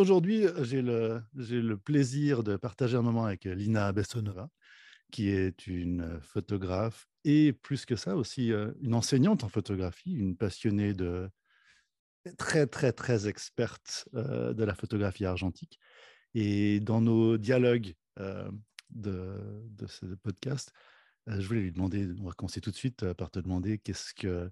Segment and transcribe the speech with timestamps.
[0.00, 4.48] aujourd'hui, j'ai le, plaisir de partager un moment avec Lina Bessonova,
[5.12, 10.94] qui est une photographe et plus que ça aussi une enseignante en photographie, une passionnée
[10.94, 11.28] de
[12.36, 15.78] très très très experte de la photographie argentique.
[16.34, 20.72] Et dans nos dialogues de, de, ce podcast,
[21.26, 24.50] je voulais lui demander, on va commencer tout de suite par te demander qu'est-ce que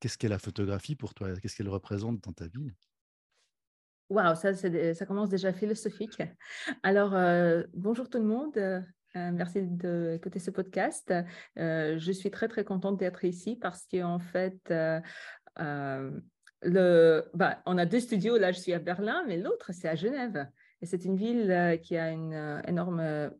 [0.00, 1.34] qu'est-ce qu'est la photographie pour toi?
[1.40, 2.72] Qu'est-ce qu'elle représente dans ta vie?
[4.08, 6.22] Waouh, ça, commence déjà philosophique.
[6.82, 7.14] Alors,
[7.74, 8.84] bonjour tout le monde.
[9.16, 11.12] Euh, merci d'écouter ce podcast.
[11.58, 15.00] Euh, je suis très, très contente d'être ici parce qu'en fait, euh,
[16.62, 18.36] le, bah, on a deux studios.
[18.38, 20.46] Là, je suis à Berlin, mais l'autre, c'est à Genève.
[20.80, 23.32] Et c'est une ville qui a une énorme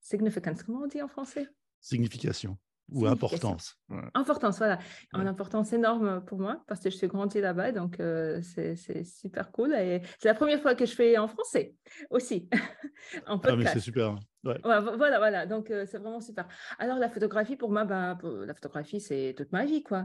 [0.00, 0.62] significance.
[0.62, 1.48] Comment on dit en français?
[1.80, 2.56] Signification
[2.92, 3.76] ou importance.
[4.14, 4.78] Importance, voilà.
[5.12, 9.50] Une importance énorme pour moi parce que je suis grandie là-bas, donc euh, c'est super
[9.52, 9.74] cool.
[9.74, 11.74] Et c'est la première fois que je fais en français
[12.10, 12.48] aussi,
[13.26, 13.46] en podcast.
[13.48, 14.16] Ah, mais c'est super.
[14.42, 15.46] Voilà, voilà.
[15.46, 16.48] Donc euh, c'est vraiment super.
[16.78, 20.02] Alors la photographie, pour moi, ben, la photographie, c'est toute ma vie, quoi.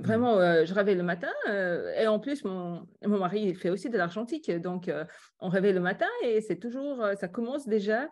[0.00, 0.04] Mmh.
[0.04, 3.88] Vraiment, euh, je rêvais le matin et en plus, mon, mon mari, il fait aussi
[3.88, 4.50] de l'argentique.
[4.50, 4.90] Donc,
[5.40, 8.08] on rêvait le matin et c'est toujours, ça commence déjà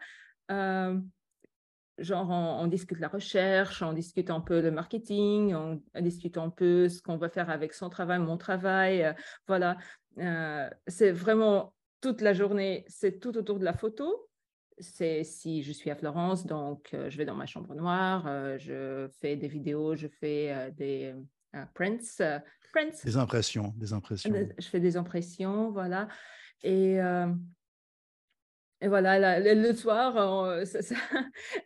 [1.98, 6.88] genre on, discute la recherche, on discute un peu le marketing, on, discute un peu
[6.88, 9.02] ce qu'on va faire avec son travail, mon travail.
[9.02, 9.12] Euh,
[9.46, 9.78] voilà,
[10.18, 14.28] euh, c'est vraiment toute la journée, c'est tout autour de la photo.
[14.78, 19.08] C'est si je suis à Florence, donc euh, je vais dans ma chambre noire, je
[19.20, 21.14] fais des vidéos, je fais des
[21.74, 22.22] prints,
[22.72, 23.04] prints.
[23.04, 24.34] Des impressions, des impressions.
[24.58, 26.08] Je fais des impressions, voilà.
[26.62, 26.98] Et
[28.82, 30.62] et voilà, le, soir,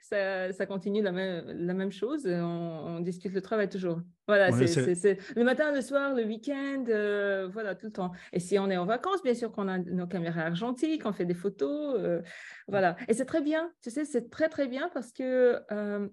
[0.00, 2.24] ça, ça, continue la même, la même chose.
[2.26, 4.00] On, discute le travail toujours.
[4.28, 8.12] Voilà, c'est le matin, le soir, le week-end, euh, voilà, tout le temps.
[8.32, 11.24] Et si on est en vacances, bien sûr qu'on a nos caméras argentiques, on fait
[11.24, 11.96] des photos.
[11.98, 12.22] Euh,
[12.68, 12.96] voilà.
[13.08, 16.08] Et c'est très bien, tu sais, c'est très, très bien parce que euh,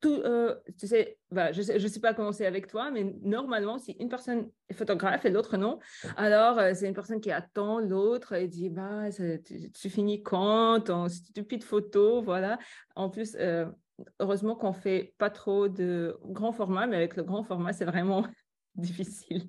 [0.00, 3.78] tout, euh, tu sais, bah, je ne sais, pas comment c'est avec toi, mais normalement,
[3.78, 5.78] si une personne est photographe et l'autre non,
[6.16, 11.08] alors euh, c'est une personne qui attend l'autre et dit bah, tu, finis quand ton
[11.08, 12.58] stupide photo, voilà.
[12.96, 13.66] En plus, euh,
[14.20, 18.26] heureusement qu'on fait pas trop de grand format, mais avec le grand format, c'est vraiment
[18.74, 19.48] difficile.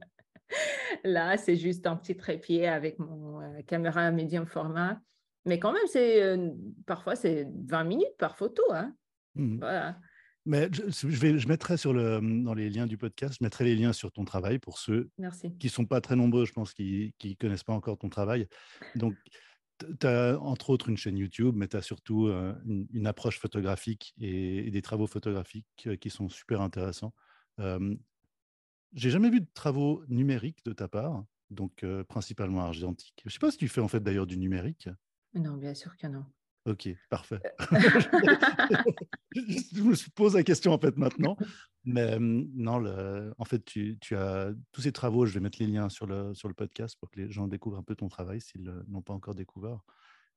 [1.04, 5.00] Là, c'est juste un petit trépied avec mon caméra médium format.
[5.46, 6.38] Mais quand même, c'est
[6.86, 8.64] parfois c'est 20 minutes par photo.
[8.72, 8.94] Hein.
[9.36, 9.60] Mmh.
[9.60, 9.98] Voilà.
[10.50, 13.76] Mais je, vais, je mettrai sur le, dans les liens du podcast, je mettrai les
[13.76, 15.12] liens sur ton travail pour ceux
[15.60, 18.48] qui ne sont pas très nombreux, je pense, qui ne connaissent pas encore ton travail.
[18.96, 19.14] Donc,
[20.00, 24.16] tu as entre autres une chaîne YouTube, mais tu as surtout euh, une, approche photographique
[24.20, 27.14] et, des travaux photographiques euh, qui sont super intéressants.
[27.60, 27.96] Euh,
[28.94, 33.22] J'ai jamais vu de travaux numériques de ta part, donc euh, principalement argentique.
[33.24, 34.90] Je ne sais pas si tu fais en fait d'ailleurs du numérique.
[35.36, 36.26] Non, bien sûr que non.
[36.66, 37.40] Ok, parfait.
[39.36, 41.38] je me pose la question en fait maintenant.
[41.86, 42.84] Mais non,
[43.38, 46.48] en fait, tu, as tous ces travaux, je vais mettre les liens sur le, sur
[46.48, 49.36] le podcast pour que les gens découvrent un peu ton travail s'ils n'ont pas encore
[49.36, 49.80] découvert.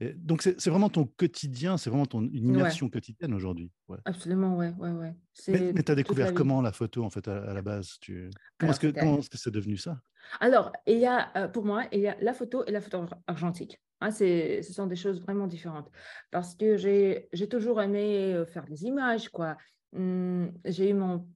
[0.03, 3.71] Et donc, c'est vraiment ton quotidien, c'est vraiment ton, une immersion quotidienne aujourd'hui.
[3.87, 3.99] Ouais.
[4.05, 4.75] Absolument, ouais.
[4.77, 5.15] ouais, ouais.
[5.47, 8.29] Mais, tu as découvert comment la photo, en fait, à, la base tu...
[8.59, 10.01] Comment est-ce que c'est -ce devenu ça?
[10.41, 13.07] Alors, il y a, euh, pour moi, il y a la photo et la photo
[13.29, 13.81] argentique.
[14.01, 15.89] Hein, ce sont des choses vraiment différentes.
[16.33, 19.57] Parce que j'ai toujours aimé euh, faire des images, quoi.
[19.95, 21.29] Hum, j'ai eu mon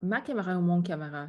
[0.00, 1.28] ma caméra ou mon caméra?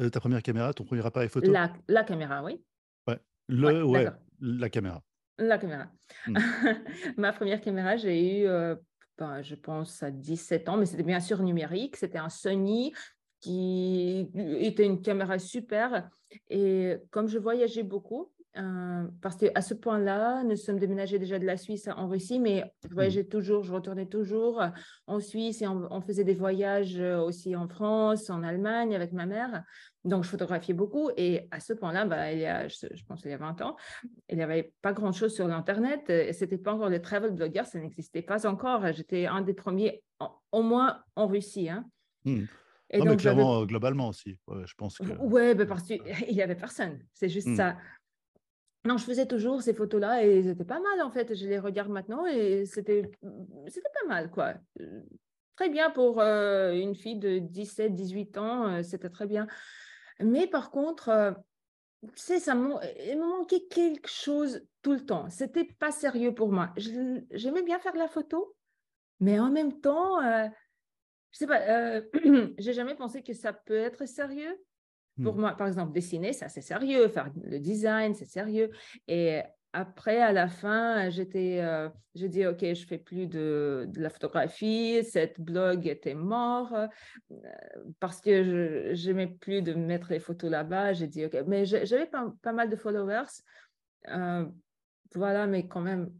[0.00, 1.50] Euh, Ta première caméra, ton premier appareil photo?
[1.50, 2.62] La, la caméra, oui.
[3.06, 4.10] Ouais, Le, ouais,
[4.40, 5.02] la caméra.
[5.38, 5.88] La caméra.
[6.26, 6.34] Hum.
[7.16, 8.76] ma première caméra, j'ai eu, euh,
[9.18, 11.96] ben, je pense, à 17 ans, mais c'était bien sûr numérique.
[11.96, 12.92] C'était un Sony
[13.40, 16.08] qui était une caméra super.
[16.48, 21.44] Et comme je voyageais beaucoup, euh, parce qu'à ce point-là, nous sommes déménagés déjà de
[21.44, 22.94] la Suisse en Russie, mais je mmh.
[22.94, 24.62] voyageais toujours, je retournais toujours
[25.08, 29.26] en Suisse et on, faisait des voyages euh, aussi en France, en Allemagne avec ma
[29.26, 29.64] mère.
[30.04, 31.10] Donc, je photographiais beaucoup.
[31.16, 33.76] Et à ce point-là, bah, il y a, je, pense il y a 20 ans,
[34.28, 36.02] il n'y avait pas grand-chose sur l'Internet.
[36.06, 38.92] Ce n'était pas encore le travel blogger, ça n'existait pas encore.
[38.92, 40.02] J'étais un des premiers,
[40.52, 41.68] au moins en Russie.
[41.68, 41.86] Hein.
[42.24, 42.44] Mmh.
[42.90, 44.38] Et non, donc, mais clairement, euh, globalement aussi.
[44.48, 45.12] je pense que...
[45.18, 46.00] Ouais, parce qu'il
[46.30, 47.00] n'y avait personne.
[47.12, 47.76] C'est juste ça.
[48.86, 51.34] Non, je faisais toujours ces photos-là et c'était pas mal en fait.
[51.34, 54.54] Je les regarde maintenant et c'était pas mal quoi.
[55.56, 59.46] Très bien pour euh, une fille de 17, 18 ans, euh, c'était très bien.
[60.18, 61.32] Mais par contre, euh,
[62.16, 65.30] c'est ça, il me manquait quelque chose tout le temps.
[65.30, 66.72] C'était pas sérieux pour moi.
[66.76, 68.54] J'aimais bien faire la photo,
[69.20, 72.00] mais en même temps, je sais pas,
[72.58, 74.58] j'ai jamais pensé que ça peut être sérieux.
[75.22, 75.40] Pour Hmm.
[75.40, 78.70] moi, par exemple, dessiner, ça c'est sérieux, faire le design, c'est sérieux.
[79.08, 84.00] Et après, à la fin, j'étais, euh, j'ai dit, OK, je fais plus de, de
[84.00, 86.86] la photographie, cette blog était mort euh,
[88.00, 90.92] parce que je j'aimais plus de mettre les photos là-bas.
[90.92, 93.24] J'ai dit, OK, mais j'avais pas, pas mal de followers.
[94.08, 94.46] euh,
[95.14, 96.12] voilà, mais quand même,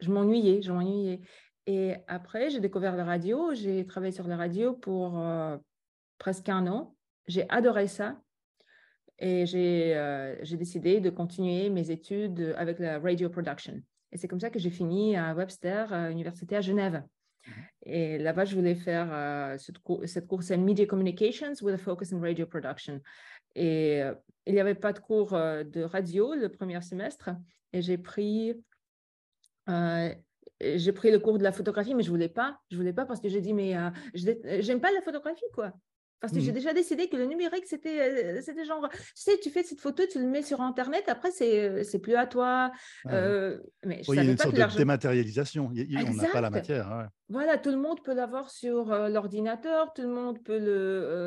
[0.00, 1.20] je m'ennuyais, je m'ennuyais.
[1.66, 3.54] Et après, j'ai découvert la radio.
[3.54, 5.56] J'ai travaillé sur la radio pour euh,
[6.18, 6.97] presque un an.
[7.28, 8.20] J'ai adoré ça.
[9.20, 13.80] Et j'ai euh, j'ai décidé de continuer mes études avec la radio production.
[14.12, 17.02] Et c'est comme ça que j'ai fini à Webster, à l'université à Genève.
[17.46, 17.52] Mhm.
[17.84, 21.78] Et là-bas, je voulais faire euh, cette, cour cette course en Media Communications with a
[21.78, 23.00] focus on radio production.
[23.54, 24.14] Et euh,
[24.48, 27.30] il n'y avait pas de cours euh, de radio le premier semestre.
[27.72, 28.54] Et j'ai pris,
[29.68, 30.14] euh,
[30.60, 32.58] j'ai pris le cours de la photographie, mais je ne voulais pas.
[32.70, 35.72] Je voulais pas parce que j'ai dit, mais euh, je n'aime pas la photographie, quoi.
[36.20, 36.54] Parce que j'ai Mhm.
[36.54, 40.02] déjà décidé que le numérique, c'était euh, c'était genre, tu sais, tu fais cette photo,
[40.10, 42.72] tu le mets sur Internet, après, c'est c'est plus à toi.
[43.06, 45.70] Euh, mais je Oui, il y a une pas sorte de dématérialisation.
[45.72, 46.88] Il a- on n'a pas la matière.
[46.90, 47.04] ouais.
[47.28, 50.66] Voilà, tout le monde peut l'avoir sur euh, l'ordinateur, tout le monde peut le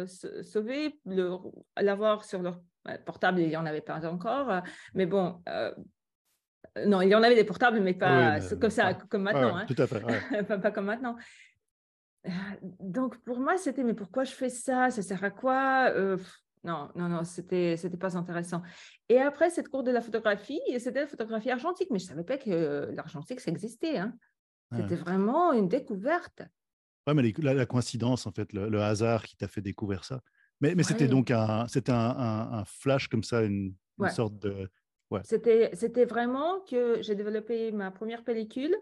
[0.03, 0.05] euh,
[0.43, 1.37] sauver, le-
[1.79, 2.59] l'avoir sur leur
[3.05, 4.59] portable, il n'y en avait pas encore, euh,
[4.95, 5.71] mais bon, euh,
[6.85, 9.23] non, il y en avait des portables, mais Ah oui, pas mais- comme ça, comme
[9.23, 9.65] maintenant, ouais, hein.
[9.67, 10.03] Tout à fait.
[10.03, 10.43] ouais.
[10.47, 11.15] pas, pas comme maintenant.
[12.27, 12.29] Euh,
[12.79, 14.89] Donc pour moi, c'était, mais pourquoi je fais ça?
[14.91, 15.89] Ça sert à quoi?
[15.95, 16.17] Euh,
[16.63, 18.61] Non, non, non, c'était, c'était pas intéressant.
[19.09, 22.37] Et après cette cours de la photographie, c'était la photographie argentique, mais je savais pas
[22.37, 23.97] que l'argentique, ça existait.
[23.97, 24.13] Hein.
[24.71, 24.77] Ouais.
[24.81, 26.43] C'était vraiment une découverte.
[27.07, 30.03] Ouais, mais les- la, la coïncidence, en fait, le, le hasard qui t'a fait découvrir
[30.05, 30.21] ça.
[30.59, 31.09] Mais, mais c'était Ouais.
[31.09, 34.11] donc un, c'était un, un- un flash comme ça, une, une Ouais.
[34.11, 34.69] sorte de.
[35.23, 38.73] C'était, c'était vraiment que j'ai développé ma première pellicule.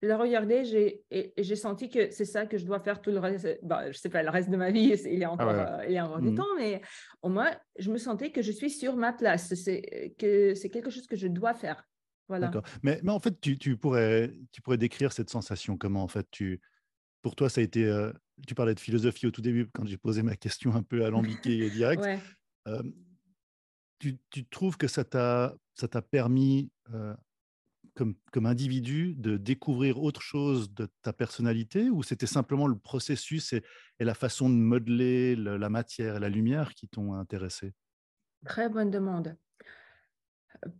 [0.00, 3.58] Je l'ai regardée j'ai, senti que c'est ça que je dois faire tout le reste.
[3.62, 5.54] Bah, je sais pas, le reste de ma vie, il y a encore, ouais.
[5.54, 6.36] euh, il y a encore du Mhm.
[6.36, 6.80] temps, mais
[7.22, 9.52] au moins, je me sentais que je suis sur ma place.
[9.54, 11.84] C'est, que c'est quelque chose que je dois faire.
[12.28, 12.46] Voilà.
[12.46, 12.62] D'accord.
[12.82, 16.26] Mais, mais en fait, tu, tu pourrais, tu pourrais décrire cette sensation comment, en fait,
[16.30, 16.60] tu,
[17.22, 17.84] pour toi, ça a été.
[17.84, 18.12] euh,
[18.46, 21.58] tu parlais de philosophie au tout début, quand j'ai posé ma question un peu alambiquée
[21.58, 22.04] et directe.
[22.04, 22.20] Ouais.
[22.68, 22.82] Euh,
[23.98, 27.14] tu, tu trouves que ça t'a, ça t'a permis, euh,
[27.98, 33.64] comme, individu, de découvrir autre chose de ta personnalité ou c'était simplement le processus et,
[33.98, 37.74] la façon de modeler le- la matière et la lumière qui t'ont intéressé?
[38.44, 39.36] Très bonne demande.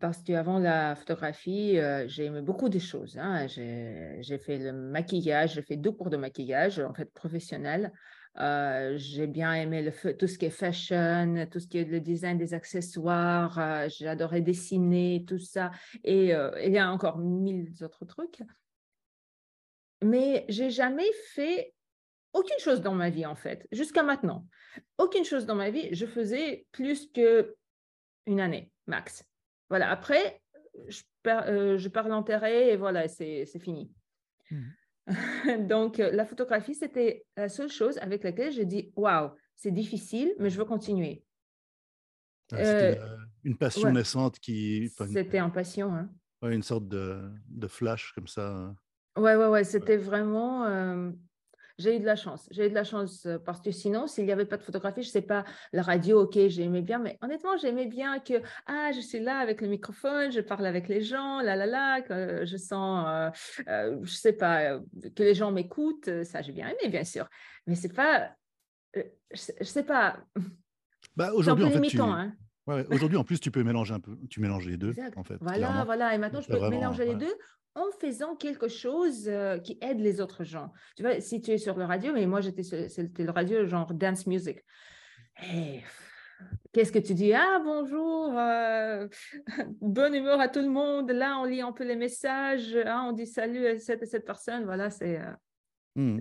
[0.00, 3.16] Parce qu'avant la photographie, euh, j'ai aimé beaucoup de choses.
[3.18, 3.46] hein.
[3.46, 7.92] J'ai j'ai fait le maquillage, j'ai fait deux cours de maquillage, en fait, professionnel.
[8.40, 12.38] Euh, j'ai bien aimé tout ce qui est fashion, tout ce qui est le design
[12.38, 13.58] des accessoires.
[13.58, 15.70] euh, adoré dessiner, tout ça.
[16.04, 18.42] Et euh, il y a encore mille autres trucs.
[20.02, 21.74] Mais j'ai jamais fait
[22.32, 24.46] aucune chose dans ma vie, en fait, jusqu'à maintenant.
[24.98, 25.88] Aucune chose dans ma vie.
[25.92, 27.56] Je faisais plus que
[28.26, 29.24] une année, max.
[29.70, 30.40] Voilà, après,
[30.86, 33.90] je pars, euh, je pars l'enterrer et voilà, c'est fini.
[35.68, 40.34] Donc, euh, la photographie, c'était la seule chose avec laquelle j'ai dit, waouh, c'est difficile,
[40.38, 41.24] mais je veux continuer.
[42.52, 43.92] Ah, C'était Euh, euh, une passion ouais.
[43.92, 44.90] naissante qui.
[44.92, 45.92] enfin, C'était en passion.
[45.94, 46.10] Hein.
[46.42, 48.56] ouais, une sorte de, de flash comme ça.
[48.56, 49.20] euh.
[49.20, 50.64] Ouais, ouais, ouais, c'était vraiment.
[50.66, 51.10] euh,
[51.78, 52.48] j'ai eu de la chance.
[52.50, 55.02] J'ai eu de la chance euh, parce que sinon, s'il n'y avait pas de photographie,
[55.02, 59.00] je sais pas, la radio, ok, j'aimais bien, mais honnêtement, j'aimais bien que, ah, je
[59.00, 62.56] suis là avec le microphone, je parle avec les gens, là, là, là, que je
[62.56, 63.30] sens, euh,
[63.68, 64.80] euh, je sais pas, euh,
[65.14, 67.28] que les gens m'écoutent, euh, ça, j'ai bien aimé, bien sûr.
[67.66, 68.32] Mais c'est pas,
[68.96, 70.18] euh, je, je sais pas,
[71.16, 72.32] Bah, aujourd'hui, en fait, tu, limitant, hein.
[72.68, 74.16] Ouais, ouais, aujourd'hui, en plus, tu peux mélanger un peu.
[74.30, 75.16] Tu mélanges les deux, Exact.
[75.18, 75.36] en fait.
[75.40, 75.84] Voilà, clairement.
[75.84, 76.14] voilà.
[76.14, 77.34] Et maintenant, je peux vraiment- mélanger les deux
[77.74, 80.72] en faisant quelque chose euh, qui aide les autres gens.
[80.96, 83.92] Tu vois, si tu es sur le radio, mais moi, j'étais c'était le radio genre
[83.94, 84.58] dance music.
[85.54, 85.82] Et
[86.72, 87.32] qu'est-ce que tu dis?
[87.34, 89.06] Ah, bonjour, euh,
[89.80, 91.10] bonne humeur à tout le monde.
[91.10, 92.76] Là, on lit un peu les messages.
[92.86, 94.64] Ah, on dit salut à cette et cette personne.
[94.64, 95.20] Voilà, c'est.
[95.20, 96.20] euh.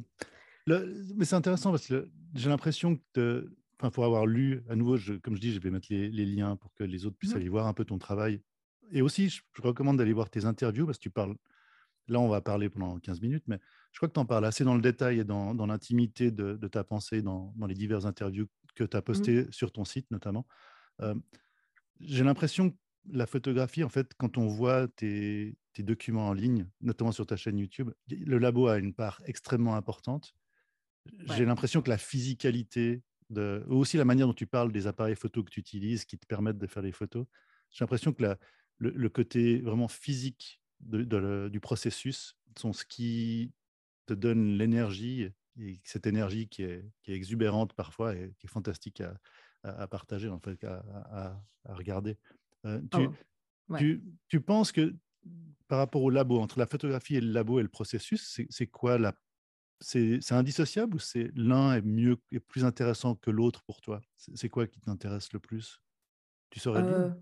[0.66, 3.48] Le- mais c'est intéressant parce que j'ai l'impression que,
[3.80, 6.26] enfin, pour avoir lu, à nouveau, je- comme je dis, je vais mettre les, les
[6.26, 7.38] liens pour que les autres puissent Mhm.
[7.38, 8.42] aller voir un peu ton travail.
[8.92, 11.36] Et aussi, je, je recommande d'aller voir tes interviews parce que tu parles.
[12.10, 13.60] Là, on va parler pendant 15 minutes, mais
[13.92, 16.56] je crois que tu en parles assez dans le détail et dans, dans l'intimité de,
[16.56, 20.10] de ta pensée dans, dans les diverses interviews que tu as postées sur ton site,
[20.12, 20.48] notamment.
[21.02, 21.16] Euh,
[22.00, 22.78] j'ai l'impression que
[23.12, 27.36] la photographie, en fait, quand on voit tes, tes documents en ligne, notamment sur ta
[27.38, 30.34] chaîne YouTube, le labo a une part extrêmement importante.
[31.26, 35.16] J'ai l'impression que la physicalité, de, ou aussi la manière dont tu parles des appareils
[35.16, 37.26] photo que tu utilises qui te permettent de faire les photos,
[37.72, 38.38] j'ai l'impression que la,
[38.78, 43.52] le, le côté vraiment physique de, de le- du processus sont ce qui
[44.06, 45.30] te donne l'énergie,
[45.60, 49.20] et cette énergie qui est, qui est exubérante parfois et qui est fantastique à,
[49.64, 52.18] à, partager, en fait, à, regarder.
[52.64, 53.08] tu,
[53.70, 54.96] oh, tu, tu, penses que
[55.68, 58.98] par rapport au labo, entre la photographie et le labo et le processus, c'est quoi
[58.98, 59.14] la
[59.80, 64.02] c'est indissociable ou c'est l'un est mieux et plus intéressant que l'autre pour toi?
[64.16, 65.82] C'est quoi qui t'intéresse le plus?
[66.50, 67.16] Tu saurais dire?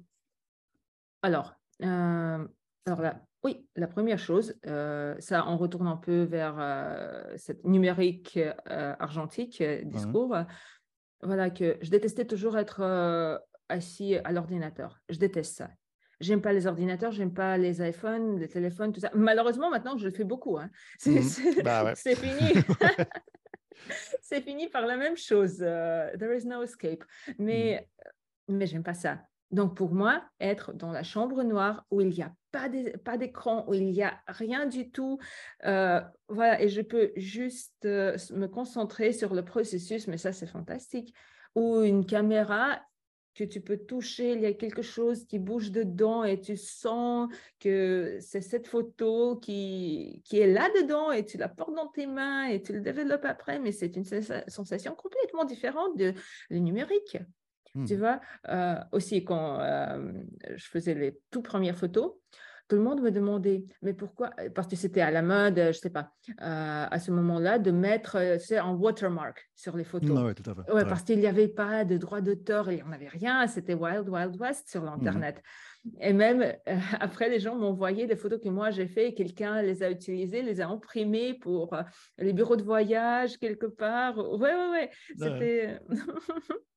[1.21, 6.55] Alors, alors là, oui, la première chose, ça on retourne un peu vers
[7.37, 10.35] cette numérique argentique discours.
[11.21, 15.01] Voilà que je détestais toujours être assis à l'ordinateur.
[15.09, 15.69] Je déteste ça.
[16.19, 19.11] J'aime pas les ordinateurs, j'aime pas les iPhones, les téléphones, tout ça.
[19.13, 20.57] Malheureusement, maintenant, je le fais beaucoup.
[20.57, 20.69] Hein.
[20.97, 22.63] C'est bah fini.
[24.21, 25.57] c'est fini par la même chose.
[25.57, 27.03] there is no escape.
[27.37, 27.87] Mais,
[28.47, 28.55] mmh.
[28.55, 29.19] mais j'aime pas ça.
[29.51, 33.73] Donc, pour moi, être dans la chambre noire où il n'y a pas d'écran, où
[33.73, 35.19] il n'y a rien du tout,
[35.65, 40.47] euh, voilà, et je peux juste euh, me concentrer sur le processus, mais ça, c'est
[40.47, 41.13] fantastique.
[41.55, 42.81] Ou une caméra
[43.35, 47.29] que tu peux toucher, il y a quelque chose qui bouge dedans et tu sens
[47.59, 52.45] que c'est cette photo qui, qui est là-dedans et tu la portes dans tes mains
[52.45, 56.13] et tu le développes après, mais c'est une sensation complètement différente de
[56.49, 57.17] le numérique.
[57.73, 57.99] Tu mmh.
[57.99, 60.13] vois, euh, aussi quand euh,
[60.55, 62.13] je faisais les tout premières photos,
[62.67, 65.71] tout le monde me demandait, mais pourquoi Parce que c'était à la mode, je ne
[65.71, 70.09] sais pas, euh, à ce moment-là, de mettre c'est un watermark sur les photos.
[70.09, 70.71] Mmh, tout à fait.
[70.71, 73.75] Ouais, Parce qu'il n'y avait pas de droit d'auteur, il n'y en avait rien, c'était
[73.75, 74.85] Wild Wild West sur mmh.
[74.85, 75.41] l'Internet.
[76.01, 76.53] Et même
[76.99, 80.59] après, les gens m'envoyaient des photos que moi j'ai fait, quelqu'un les a utilisées, les
[80.61, 81.75] a imprimées pour
[82.17, 84.17] les bureaux de voyage quelque part.
[84.17, 84.89] Ouais, ouais, ouais.
[85.17, 85.79] C'était.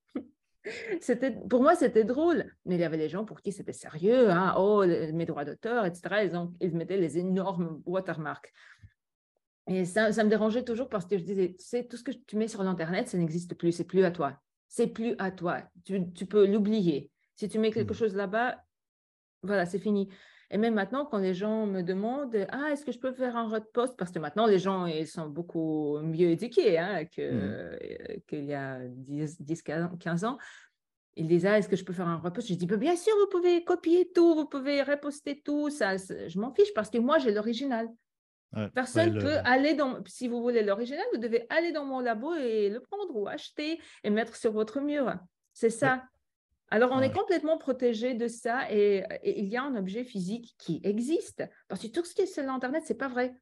[1.01, 4.31] C'était, pour moi, c'était drôle, mais il y avait des gens pour qui c'était sérieux.
[4.31, 4.55] Hein.
[4.57, 6.25] Oh, mes droits d'auteur, etc.
[6.25, 8.53] Ils, ont, ils mettaient les énormes watermarks.
[9.67, 12.13] Et ça, ça me dérangeait toujours parce que je disais, tu sais, tout ce que
[12.13, 14.41] tu mets sur l'Internet, ça n'existe plus, c'est plus à toi.
[14.67, 15.63] C'est plus à toi.
[15.85, 17.11] Tu, tu peux l'oublier.
[17.37, 17.97] Si tu mets quelque mmh.
[17.97, 18.63] chose là-bas,
[19.43, 20.09] voilà, c'est fini.
[20.51, 23.49] Et même maintenant, quand les gens me demandent Ah, est-ce que je peux faire un
[23.49, 28.21] repost Parce que maintenant, les gens ils sont beaucoup mieux éduqués hein, mmh.
[28.27, 30.39] qu'il y a 10, 10, 15 ans.
[31.17, 33.13] Ils disent ah, Est-ce que je peux faire un repost Je dis bah, Bien sûr,
[33.21, 35.69] vous pouvez copier tout, vous pouvez reposter tout.
[35.69, 37.89] Ça, je m'en fiche parce que moi, j'ai l'original.
[38.75, 40.03] Personne ne peut aller dans.
[40.07, 43.79] Si vous voulez l'original, vous devez aller dans mon labo et le prendre ou acheter
[44.03, 45.15] et mettre sur votre mur.
[45.53, 46.03] C'est ça.
[46.71, 50.81] Alors, on est complètement protégé de ça et, il y a un objet physique qui
[50.85, 51.43] existe.
[51.69, 53.35] Parce que tout ce qui est sur l'Internet, ce n'est pas vrai.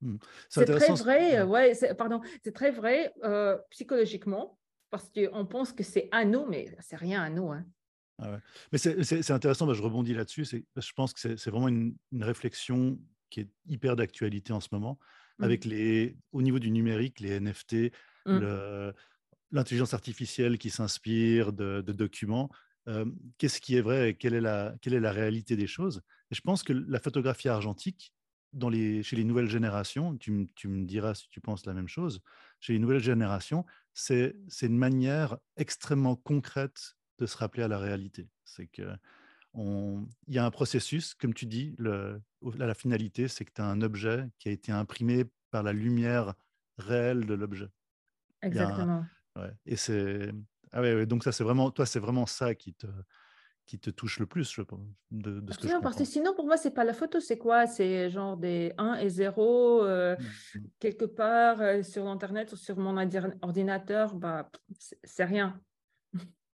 [0.00, 0.16] Mmh.
[0.48, 4.58] C'est très vrai, ouais, pardon, c'est très vrai euh, psychologiquement
[4.90, 7.50] parce qu'on pense que c'est à nous, mais c'est rien à nous.
[7.52, 7.64] Hein.
[8.18, 8.38] Ah
[8.70, 10.44] mais c'est intéressant, bah, je rebondis là-dessus.
[10.44, 12.98] Je pense que c'est vraiment une, réflexion
[13.30, 14.98] qui est hyper d'actualité en ce moment,
[15.38, 15.44] mmh.
[15.44, 17.92] avec les, au niveau du numérique, les NFT,
[18.26, 18.92] mmh
[19.52, 22.50] l'intelligence artificielle qui s'inspire de, documents.
[23.38, 26.02] Qu'est-ce qui est vrai et quelle est, la, quelle est la réalité des choses?
[26.30, 28.12] Et je pense que la photographie argentique,
[29.02, 32.20] chez les nouvelles générations, tu, me diras si tu penses la même chose,
[32.60, 38.28] chez les nouvelles générations, c'est une manière extrêmement concrète de se rappeler à la réalité.
[38.44, 38.96] C'est que
[39.54, 42.22] il y a un processus, comme tu dis, le,
[42.56, 46.34] la finalité, c'est que tu as un objet qui a été imprimé par la lumière
[46.78, 47.68] réelle de l'objet.
[48.40, 49.04] Exactement.
[49.36, 49.52] Ouais.
[49.66, 50.32] Et c'est
[50.72, 52.86] ah ouais, donc ça c'est vraiment toi c'est vraiment ça qui te
[53.66, 54.80] qui te touche le plus, je pense.
[55.10, 57.38] De, de ce que je parce que sinon, pour moi, c'est pas la photo, c'est
[57.38, 57.66] quoi?
[57.66, 62.76] C'est genre des 1 et 0 euh, mmh, quelque part euh, sur Internet ou sur
[62.76, 62.96] mon
[63.40, 64.50] ordinateur, bah,
[65.04, 65.60] c'est rien.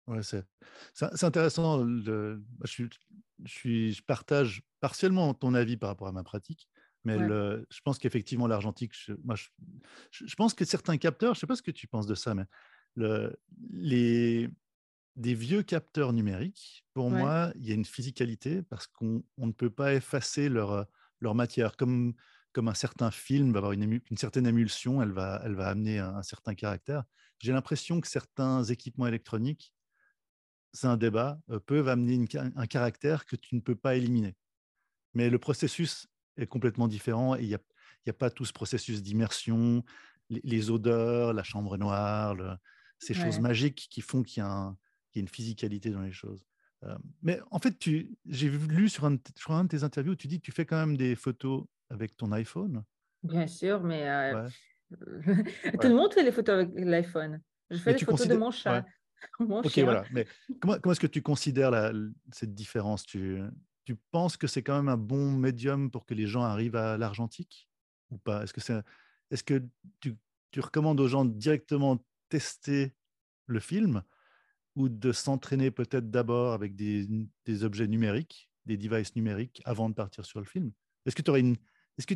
[0.06, 1.82] Ouais, c'est intéressant.
[1.82, 2.88] Le, je, suis,
[3.44, 6.68] je, suis, je partage partiellement ton avis par rapport à ma pratique.
[7.04, 9.34] Mais je pense qu'effectivement, l'argentique, je, moi,
[10.10, 12.34] je, pense que certains capteurs, je ne sais pas ce que tu penses de ça,
[12.34, 12.44] mais
[12.96, 13.38] le,
[13.70, 14.50] les,
[15.16, 19.70] des vieux capteurs numériques, pour moi, il y a une physicalité parce qu'on ne peut
[19.70, 20.86] pas effacer leur,
[21.20, 21.76] leur matière.
[21.76, 22.14] Comme,
[22.52, 25.98] comme un certain film va avoir une, une certaine émulsion, elle va, elle va amener
[25.98, 27.04] un, certain caractère.
[27.38, 29.72] J'ai l'impression que certains équipements électroniques,
[30.72, 34.36] c'est un débat, euh, peuvent amener un caractère que tu ne peux pas éliminer.
[35.14, 36.06] Mais le processus
[36.38, 37.60] est complètement différent et il n'y a,
[38.08, 39.84] a, pas tout ce processus d'immersion,
[40.30, 42.58] les, odeurs, la chambre noire,
[42.98, 44.74] ces choses magiques qui font qu'il y, a
[45.14, 46.44] une physicalité dans les choses.
[46.84, 49.16] Euh, mais en fait, j'ai lu sur un,
[49.48, 52.30] un, de tes interviews, tu dis que tu fais quand même des photos avec ton
[52.32, 52.84] iPhone.
[53.22, 54.48] Bien sûr, mais euh,
[54.90, 57.40] tout le monde fait les photos avec l'iPhone.
[57.70, 58.84] Je fais les photos de mon chat.
[59.40, 60.04] ok, voilà.
[60.12, 60.26] Mais
[60.60, 61.92] comment, comment est-ce que tu considères la,
[62.30, 63.04] cette différence?
[63.04, 63.42] Tu,
[63.88, 66.98] tu penses que c'est quand même un bon médium pour que les gens arrivent à
[66.98, 67.70] l'argentique
[68.10, 68.42] ou pas?
[68.42, 68.82] Est-ce que, c'est,
[69.30, 69.64] est-ce que
[70.00, 70.14] tu,
[70.50, 72.92] tu, recommandes aux gens directement tester
[73.46, 74.02] le film
[74.76, 77.08] ou de s'entraîner peut-être d'abord avec des,
[77.46, 80.70] des, objets numériques, des devices numériques, avant de partir sur le film?
[81.06, 81.56] Est-ce que tu aurais une.
[81.96, 82.14] Est-ce que,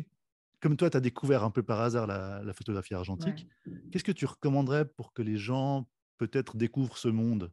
[0.59, 3.47] comme toi, tu as découvert un peu par hasard la, photographie argentique,
[3.91, 5.89] qu'est-ce que tu recommanderais pour que les gens
[6.19, 7.51] peut-être découvrent ce monde?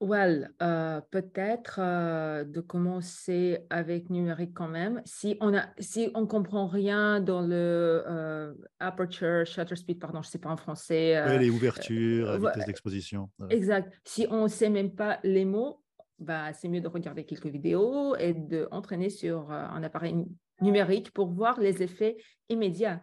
[0.00, 5.02] Well, euh, peut-être euh, de commencer avec numérique quand même.
[5.04, 10.28] Si on a, si on comprend rien dans le euh, aperture, shutter speed, pardon, je
[10.28, 11.38] sais pas en français.
[11.38, 13.28] les ouvertures, la vitesse d'exposition.
[13.50, 13.92] Exact.
[14.04, 15.82] Si on sait même pas les mots,
[16.20, 20.14] bah, c'est mieux de regarder quelques vidéos et d'entraîner sur un appareil
[20.60, 22.16] numérique pour voir les effets
[22.48, 23.02] immédiats.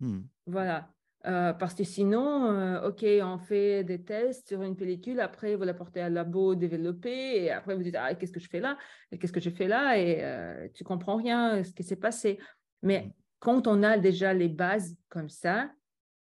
[0.00, 0.20] Hmm.
[0.46, 0.90] Voilà.
[1.26, 5.64] Euh, parce que sinon, euh, OK, on fait des tests sur une pellicule, après vous
[5.64, 8.76] la portez à labo développé, et après vous dites, ah, qu'est-ce que je fais là?
[9.18, 9.98] Qu'est-ce que je fais là?
[9.98, 12.38] Et euh, tu comprends rien, ce qui s'est passé.
[12.82, 13.10] Mais mmh.
[13.38, 15.70] quand on a déjà les bases comme ça,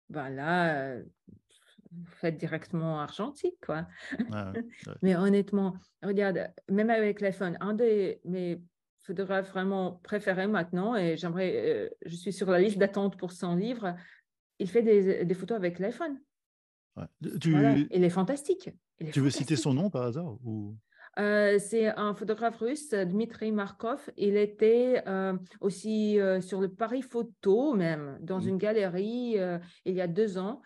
[0.10, 3.88] ben là, vous faites directement argentique, quoi.
[5.04, 8.62] Mais honnêtement, regarde, même avec l'iPhone, un de mes
[9.04, 13.96] photographes vraiment préférés maintenant, et j'aimerais, je suis sur la liste d'attente pour son livre,
[14.60, 16.20] il fait des, photos avec l'iPhone.
[17.22, 18.70] Il est fantastique.
[19.12, 20.76] tu veux citer son nom par hasard ou...
[21.20, 24.12] Euh, c'est un photographe russe, Dmitri Markov.
[24.18, 28.48] Il était euh, aussi euh, sur le Paris Photo, même, dans mmh.
[28.48, 29.38] une galerie
[29.86, 30.62] il y a deux ans.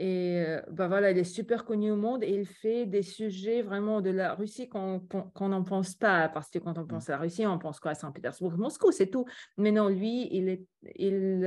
[0.00, 4.00] Et bah voilà, il est super connu au monde et il fait des sujets vraiment
[4.00, 5.02] de la Russie qu'on
[5.40, 6.28] n'en pense pas.
[6.28, 6.88] Parce que quand on mmh.
[6.88, 7.90] pense à la Russie, on pense quoi?
[7.90, 9.24] À Saint-Pétersbourg, Moscou, c'est tout.
[9.56, 10.64] Mais non, lui, il, est,
[10.94, 11.40] il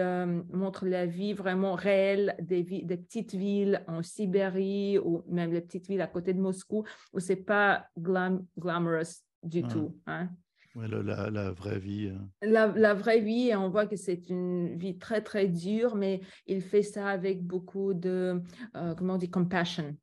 [0.52, 5.88] montre la vie vraiment réelle des, des petites villes en Sibérie ou même les petites
[5.88, 9.96] villes à côté de Moscou où c'est pas glam, glamorous du tout.
[10.08, 10.30] Hein
[10.76, 12.10] la, vraie vie.
[12.10, 12.30] Hein.
[12.42, 16.84] La, vraie vie, on voit que c'est une vie très, très dure, mais il fait
[16.84, 18.42] ça avec beaucoup de,
[18.76, 19.96] euh, comment on dit, compassion.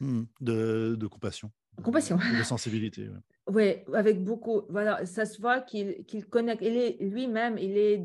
[0.00, 1.50] Mmh, de, compassion.
[1.82, 2.16] Compassion.
[2.16, 3.08] De sensibilité.
[3.46, 4.62] Oui, avec beaucoup.
[4.68, 6.62] Voilà, ça se voit qu'il connecte.
[6.62, 7.98] Il est lui-même, il est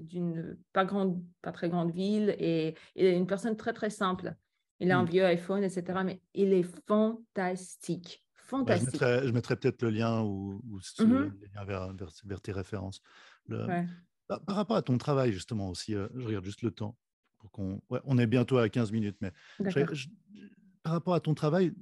[0.00, 4.34] d'une pas grande, pas très grande ville et il est une personne très très simple.
[4.78, 5.10] Il a un mmh.
[5.10, 6.00] vieux iPhone, etc.
[6.04, 8.25] Mais il est fantastique.
[8.50, 10.60] Je mettrai, peut-être le lien ou,
[11.64, 13.00] vers, tes références.
[13.48, 16.96] Bah, par rapport à ton travail, justement, aussi, euh, je regarde juste le temps.
[17.38, 17.80] Pour qu'on...
[17.88, 19.32] on est bientôt à 15 minutes, mais
[20.82, 21.72] par rapport à ton travail,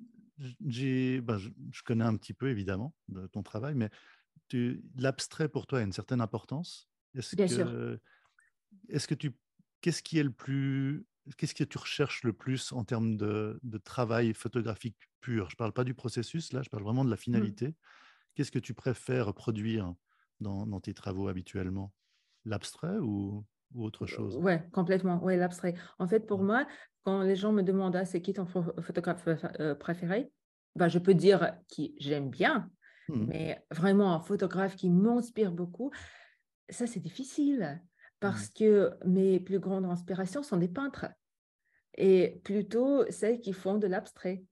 [0.66, 3.90] j'ai, bah, je, connais un petit peu, évidemment, de ton travail, mais
[4.96, 6.88] l'abstrait pour toi a une certaine importance?
[7.14, 7.98] Est-ce que, sûr.
[8.88, 9.32] Est-ce que tu,
[9.80, 14.34] qu'est-ce qui est le plus qu'est-ce que tu recherches le plus en termes de, travail
[14.34, 15.48] photographique pur?
[15.48, 17.18] Je ne parle pas du processus, là, je parle vraiment de la mmh.
[17.18, 17.74] finalité.
[18.34, 19.94] Qu'est-ce que tu préfères produire
[20.40, 21.92] dans, tes travaux habituellement?
[22.44, 24.36] L'abstrait ou, autre chose?
[24.40, 25.20] Oui, complètement.
[25.22, 25.74] Oui, l'abstrait.
[25.98, 26.46] En fait, pour mmh.
[26.46, 26.66] moi,
[27.02, 29.26] quand les gens me demandent ah, c'est qui ton photographe
[29.60, 30.30] euh, préféré,
[30.76, 32.70] bah, je peux dire qui j'aime bien,
[33.08, 33.26] mmh.
[33.26, 35.90] mais vraiment un photographe qui m'inspire beaucoup,
[36.68, 37.80] ça, c'est difficile
[38.24, 41.04] parce que mes plus grandes inspirations sont des peintres
[41.94, 44.42] et plutôt celles qui font de l'abstrait.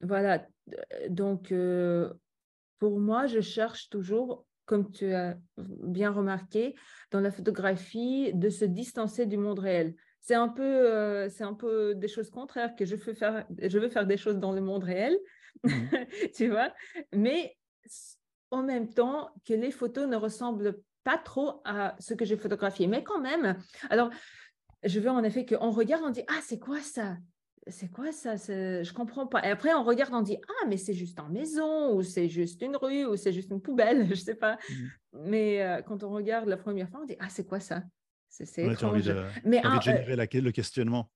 [0.00, 0.44] Voilà,
[1.10, 1.54] donc
[2.80, 6.74] pour moi, je cherche toujours, comme tu as bien remarqué,
[7.12, 9.94] dans la photographie, de se distancer du monde réel.
[10.20, 13.46] C'est un peu, c'est un peu des choses contraires que je veux faire.
[13.62, 15.16] Je veux faire des choses dans le monde réel,
[15.62, 15.70] mmh
[16.34, 16.74] tu vois,
[17.14, 17.56] mais
[18.50, 22.86] en même temps que les photos ne ressemblent pas trop à ce que j'ai photographié,
[22.86, 23.56] mais quand même.
[23.90, 24.10] Alors,
[24.82, 27.16] je veux en effet qu'on regarde, on dit Ah, c'est quoi ça?
[27.66, 28.36] C'est quoi ça?
[28.36, 29.46] Je comprends pas.
[29.46, 32.60] Et après, on regarde, on dit Ah, mais c'est juste en maison, ou c'est juste
[32.62, 34.56] une rue, ou c'est juste une poubelle, je sais pas.
[34.56, 34.74] Mmh.
[35.26, 37.82] Mais euh, quand on regarde la première fois, on dit Ah, c'est quoi ça?
[38.28, 38.94] C'est étrange.
[38.94, 41.08] Envie de, mais envie de générer le questionnement.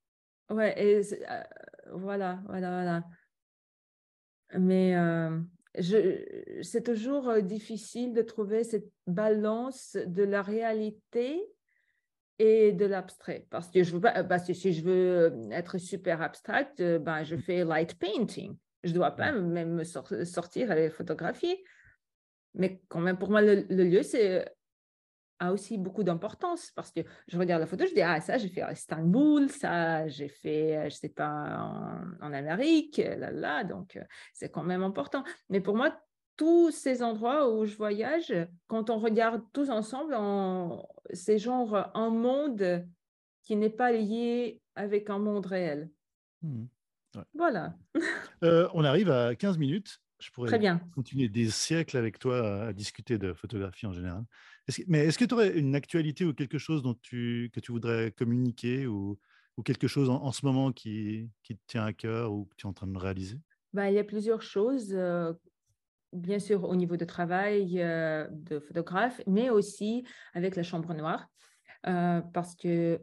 [0.51, 1.43] Ouais, et euh,
[1.93, 3.05] voilà, voilà, voilà.
[4.57, 5.39] Mais euh,
[5.75, 11.43] c'est toujours euh, difficile de trouver cette balance de la réalité
[12.39, 13.47] et de l'abstrait.
[13.51, 17.25] Parce que, je veux parce que si je veux euh, être super abstract, euh, ben,
[17.25, 18.57] je fais light painting.
[18.85, 21.65] Je ne dois pas même me sortir les photographier.
[22.55, 24.45] Mais quand même, pour moi, le, lieu, c'est
[25.39, 28.49] a aussi beaucoup d'importance parce que je regarde la photo, je dis, ah, ça, j'ai
[28.49, 31.71] fait à Istanbul, ça, j'ai fait, je sais pas,
[32.21, 33.99] en, Amérique, là, là, donc
[34.33, 35.25] c'est quand même important.
[35.49, 35.97] Mais pour moi,
[36.37, 38.33] tous ces endroits où je voyage,
[38.69, 40.17] quand on regarde tous ensemble,
[41.13, 42.87] c'est genre un monde
[43.43, 45.91] qui n'est pas lié avec un monde réel.
[46.43, 46.65] Mmh.
[47.35, 47.75] Voilà.
[48.45, 50.01] Euh, on arrive à 15 minutes.
[50.21, 50.81] Je pourrais Très bien.
[50.95, 54.23] continuer des siècles avec toi à, discuter de photographie en général.
[54.87, 59.19] Mais est-ce que tu aurais une actualité ou quelque chose que tu voudrais communiquer ou
[59.65, 62.73] quelque chose en, ce moment qui, te tient à cœur ou que tu es en
[62.73, 63.39] train de réaliser?
[63.73, 64.97] Bah, Il y a plusieurs choses.
[66.13, 70.05] bien sûr, au niveau de travail de photographe, mais aussi
[70.35, 71.27] avec la chambre noire.
[71.83, 73.01] parce que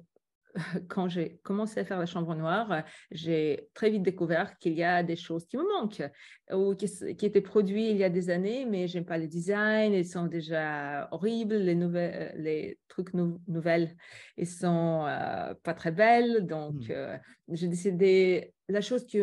[0.88, 5.04] quand j'ai commencé à faire la chambre noire, j'ai très vite découvert qu'il y a
[5.04, 6.04] des choses qui me manquent
[6.52, 6.86] ou qui,
[7.26, 11.08] étaient produits il y a des années, mais j'aime pas les designs, ils sont déjà
[11.12, 13.96] horribles, les, nouvelles, euh, les trucs nouvelles,
[14.38, 16.46] ils sont euh, pas très belles.
[16.46, 16.92] Donc, mmh.
[16.92, 17.18] euh,
[17.50, 19.20] j'ai décidé, la chose qui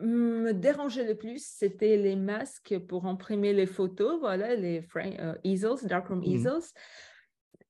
[0.00, 5.86] me dérangeait le plus, c'était les masques pour imprimer les photos, voilà, les frame, easels,
[5.86, 6.24] darkroom mmh.
[6.24, 6.62] easels.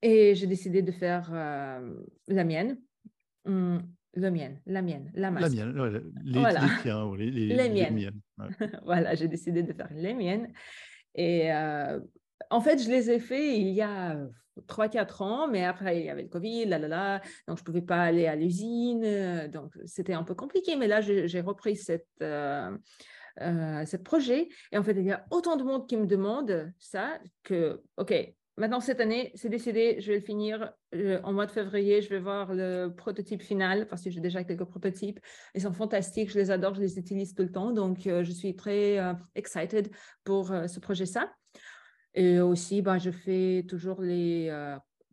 [0.03, 1.95] Et j'ai décidé de faire euh,
[2.27, 2.77] la mienne.
[3.45, 3.81] Hum,
[4.15, 5.55] la mienne, la mienne, la masque.
[5.55, 6.61] La mienne, les, voilà.
[7.17, 8.11] les, les, miennes.
[8.85, 10.53] voilà, j'ai décidé de faire les miennes.
[11.15, 11.99] Et euh,
[12.49, 14.19] en fait, je les ai fait il y a
[14.67, 17.65] 3-4 ans, mais après, il y avait le Covid, là, là, là, donc je ne
[17.65, 20.75] pouvais pas aller à l'usine, donc c'était un peu compliqué.
[20.75, 22.77] Mais là, j'ai repris cette, euh,
[23.41, 24.47] euh, ce projet.
[24.71, 28.13] Et en fait, il y a autant de monde qui me demande ça que, OK,
[28.55, 32.01] Maintenant, cette année, c'est décidé, je vais le finir euh, en mois de février.
[32.03, 35.19] Je vais voir le prototype final parce que j'ai déjà quelques prototypes.
[35.55, 37.71] Ils sont fantastiques, je les adore, je les utilise tout le temps.
[37.71, 39.89] Donc, euh, je suis très euh, excited
[40.23, 41.31] pour ce projet-ça.
[42.13, 44.51] Et aussi, ben, je fais toujours les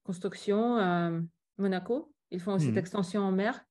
[0.02, 1.10] constructions à
[1.56, 2.12] Monaco.
[2.30, 2.78] Ils font aussi cette mmh.
[2.78, 3.64] extension en mer.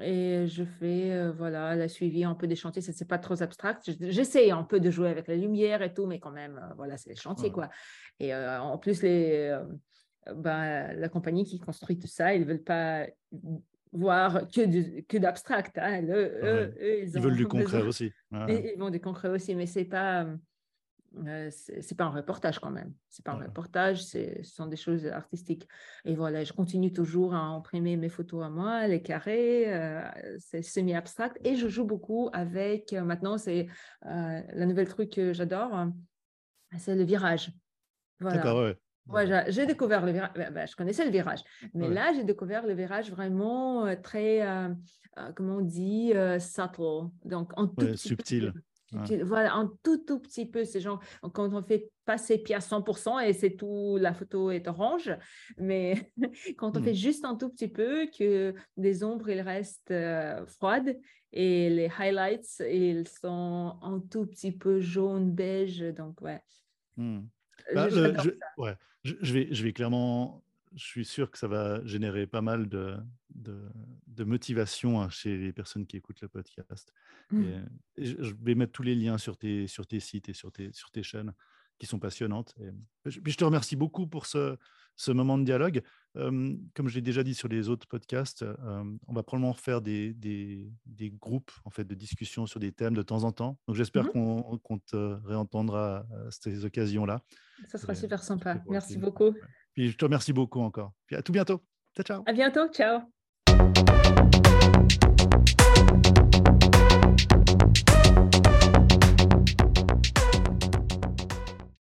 [0.00, 2.80] Et je fais voilà la suivi un peu des chantiers.
[2.80, 3.90] Ce n'est pas trop abstract.
[4.00, 7.10] J'essaie un peu de jouer avec la lumière et tout, mais quand même, voilà, c'est
[7.10, 7.52] les chantiers.
[7.52, 7.68] Quoi.
[8.18, 9.54] Et en plus, les,
[10.34, 13.06] ben, la compagnie qui construit tout ça, ils ne veulent pas
[13.92, 15.78] voir que, que d'abstract.
[15.78, 16.00] Hein.
[16.00, 18.12] ils, veulent du concret aussi.
[18.30, 20.26] Ils, vont du concret aussi, mais ce n'est pas
[21.26, 22.92] euh, c'est pas un reportage quand même.
[23.08, 25.68] C'est pas un reportage, ce sont des choses artistiques.
[26.04, 30.02] Et voilà, je continue toujours à imprimer mes photos à moi, les carrés, euh,
[30.38, 31.38] c'est semi-abstract.
[31.44, 33.66] Et je joue beaucoup avec, euh, maintenant, c'est
[34.02, 35.86] la nouvelle truc que j'adore,
[36.78, 37.52] c'est le virage.
[38.20, 38.74] Voilà.
[39.08, 41.42] Ouais, j'ai découvert le virage, bah, je connaissais le virage,
[41.74, 44.40] mais là, j'ai découvert le virage vraiment très,
[45.34, 48.52] comment on dit, subtle, donc en tout subtil.
[49.22, 50.64] Voilà, un tout, tout petit peu.
[50.64, 51.00] C'est genre,
[51.32, 55.14] quand on fait passer pied à 100% et c'est tout, la photo est orange.
[55.58, 56.10] Mais
[56.56, 56.84] quand on mmh.
[56.84, 60.98] fait juste un tout petit peu, que les ombres, ils restent euh, froides
[61.32, 65.80] et les highlights, ils sont un tout petit peu jaune, beige.
[65.80, 66.42] Donc, ouais.
[66.96, 67.20] Mmh.
[67.74, 68.74] Bah, je, ouais.
[69.04, 70.41] je, vais, je vais clairement
[70.74, 72.96] je suis sûr que ça va générer pas mal de,
[73.34, 76.92] de, motivation hein, chez les personnes qui écoutent le podcast.
[77.30, 77.42] Mmh.
[77.96, 80.72] Et, je vais mettre tous les liens sur tes, sur tes sites et sur tes,
[80.72, 81.32] sur tes chaînes
[81.78, 82.54] qui sont passionnantes.
[82.60, 82.70] Et,
[83.20, 84.56] puis je te remercie beaucoup pour ce,
[84.96, 85.82] ce moment de dialogue.
[86.14, 90.72] comme je l'ai déjà dit sur les autres podcasts, on va probablement faire des, des,
[90.86, 93.58] des, groupes en fait, de discussion sur des thèmes de temps en temps.
[93.66, 97.22] Donc j'espère mmh qu'on te réentendra à ces occasions-là.
[97.66, 98.62] Ça sera super sympa.
[98.68, 99.34] Merci beaucoup.
[99.74, 100.92] Puis je te remercie beaucoup encore.
[101.06, 101.62] Puis à tout bientôt.
[101.94, 102.22] Ciao, ciao.
[102.26, 102.68] À bientôt.
[102.68, 103.00] Ciao.